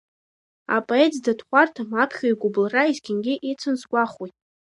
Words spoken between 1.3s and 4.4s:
дхәарҭам аԥхьаҩ игәыбылра есқьынагьы ицын сгәахәуеит.